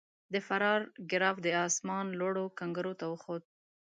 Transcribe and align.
د 0.33 0.35
فرار 0.47 0.81
ګراف 1.11 1.37
د 1.45 1.47
اسمان 1.67 2.05
لوړو 2.19 2.45
کنګرو 2.59 2.93
ته 2.99 3.05
وخوت. 3.13 3.43